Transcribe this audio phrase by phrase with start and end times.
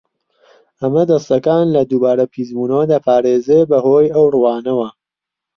[0.81, 4.87] ئەمە دەستەکان لە دووبارە پیسبوونەوە دەپارێزێت بەهۆی ئەو ڕووانەوە.